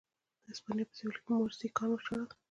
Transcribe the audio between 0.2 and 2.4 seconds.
د هسپانیا په سوېل کې موریسکیان وشړل.